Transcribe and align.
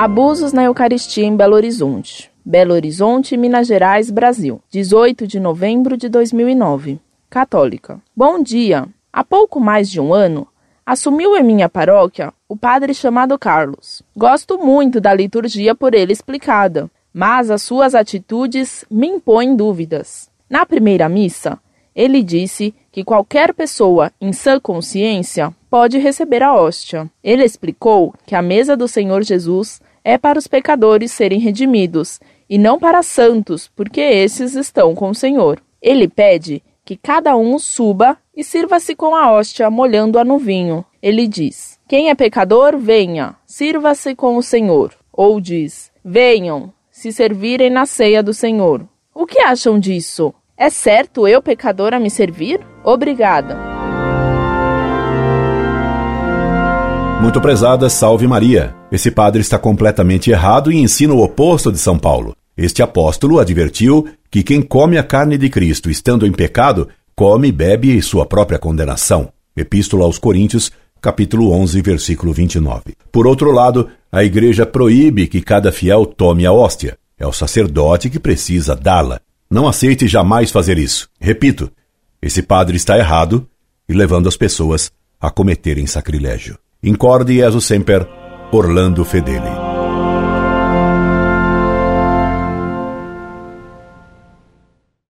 Abusos 0.00 0.52
na 0.52 0.62
Eucaristia 0.62 1.24
em 1.24 1.34
Belo 1.34 1.56
Horizonte. 1.56 2.30
Belo 2.44 2.72
Horizonte, 2.72 3.36
Minas 3.36 3.66
Gerais, 3.66 4.12
Brasil. 4.12 4.62
18 4.70 5.26
de 5.26 5.40
novembro 5.40 5.96
de 5.96 6.08
2009. 6.08 7.00
Católica. 7.28 8.00
Bom 8.14 8.40
dia. 8.40 8.86
Há 9.12 9.24
pouco 9.24 9.58
mais 9.58 9.90
de 9.90 10.00
um 10.00 10.14
ano, 10.14 10.46
assumiu 10.86 11.36
em 11.36 11.42
minha 11.42 11.68
paróquia 11.68 12.32
o 12.48 12.56
padre 12.56 12.94
chamado 12.94 13.36
Carlos. 13.36 14.00
Gosto 14.16 14.56
muito 14.56 15.00
da 15.00 15.12
liturgia 15.12 15.74
por 15.74 15.92
ele 15.92 16.12
explicada, 16.12 16.88
mas 17.12 17.50
as 17.50 17.62
suas 17.62 17.92
atitudes 17.92 18.84
me 18.88 19.08
impõem 19.08 19.56
dúvidas. 19.56 20.30
Na 20.48 20.64
primeira 20.64 21.08
missa, 21.08 21.58
ele 21.92 22.22
disse 22.22 22.72
que 22.98 23.04
qualquer 23.04 23.54
pessoa 23.54 24.10
em 24.20 24.32
sã 24.32 24.58
consciência 24.58 25.54
pode 25.70 25.98
receber 25.98 26.42
a 26.42 26.52
hóstia. 26.52 27.08
Ele 27.22 27.44
explicou 27.44 28.12
que 28.26 28.34
a 28.34 28.42
mesa 28.42 28.76
do 28.76 28.88
Senhor 28.88 29.22
Jesus 29.22 29.80
é 30.02 30.18
para 30.18 30.36
os 30.36 30.48
pecadores 30.48 31.12
serem 31.12 31.38
redimidos 31.38 32.18
e 32.50 32.58
não 32.58 32.76
para 32.76 33.04
santos, 33.04 33.70
porque 33.76 34.00
esses 34.00 34.56
estão 34.56 34.96
com 34.96 35.10
o 35.10 35.14
Senhor. 35.14 35.62
Ele 35.80 36.08
pede 36.08 36.60
que 36.84 36.96
cada 36.96 37.36
um 37.36 37.56
suba 37.60 38.18
e 38.36 38.42
sirva-se 38.42 38.96
com 38.96 39.14
a 39.14 39.30
hóstia, 39.32 39.70
molhando-a 39.70 40.24
no 40.24 40.36
vinho. 40.36 40.84
Ele 41.00 41.28
diz: 41.28 41.78
Quem 41.86 42.10
é 42.10 42.16
pecador, 42.16 42.76
venha, 42.76 43.36
sirva-se 43.46 44.12
com 44.16 44.36
o 44.36 44.42
Senhor. 44.42 44.92
Ou 45.12 45.40
diz: 45.40 45.92
Venham, 46.04 46.72
se 46.90 47.12
servirem 47.12 47.70
na 47.70 47.86
ceia 47.86 48.24
do 48.24 48.34
Senhor. 48.34 48.84
O 49.14 49.24
que 49.24 49.38
acham 49.38 49.78
disso? 49.78 50.34
É 50.60 50.70
certo 50.70 51.28
eu, 51.28 51.40
pecadora, 51.40 52.00
me 52.00 52.10
servir? 52.10 52.58
Obrigada. 52.82 53.56
Muito 57.22 57.40
prezada, 57.40 57.88
salve 57.88 58.26
Maria. 58.26 58.74
Esse 58.90 59.08
padre 59.08 59.40
está 59.40 59.56
completamente 59.56 60.32
errado 60.32 60.72
e 60.72 60.76
ensina 60.76 61.14
o 61.14 61.22
oposto 61.22 61.70
de 61.70 61.78
São 61.78 61.96
Paulo. 61.96 62.34
Este 62.56 62.82
apóstolo 62.82 63.38
advertiu 63.38 64.08
que 64.28 64.42
quem 64.42 64.60
come 64.60 64.98
a 64.98 65.04
carne 65.04 65.38
de 65.38 65.48
Cristo 65.48 65.88
estando 65.88 66.26
em 66.26 66.32
pecado, 66.32 66.88
come 67.14 67.48
e 67.48 67.52
bebe 67.52 68.02
sua 68.02 68.26
própria 68.26 68.58
condenação. 68.58 69.28
Epístola 69.56 70.06
aos 70.06 70.18
Coríntios, 70.18 70.72
capítulo 71.00 71.52
11, 71.52 71.80
versículo 71.82 72.32
29. 72.32 72.96
Por 73.12 73.28
outro 73.28 73.52
lado, 73.52 73.88
a 74.10 74.24
igreja 74.24 74.66
proíbe 74.66 75.28
que 75.28 75.40
cada 75.40 75.70
fiel 75.70 76.04
tome 76.04 76.44
a 76.44 76.50
hóstia. 76.50 76.98
É 77.16 77.24
o 77.24 77.32
sacerdote 77.32 78.10
que 78.10 78.18
precisa 78.18 78.74
dá-la. 78.74 79.20
Não 79.50 79.66
aceite 79.66 80.06
jamais 80.06 80.50
fazer 80.50 80.78
isso. 80.78 81.08
Repito, 81.20 81.70
esse 82.20 82.42
padre 82.42 82.76
está 82.76 82.98
errado 82.98 83.48
e 83.88 83.94
levando 83.94 84.28
as 84.28 84.36
pessoas 84.36 84.92
a 85.20 85.30
cometerem 85.30 85.86
sacrilégio. 85.86 86.58
Incorde 86.82 87.34
Jesus 87.36 87.64
Semper, 87.64 88.06
Orlando 88.52 89.04
Fedeli. 89.04 89.67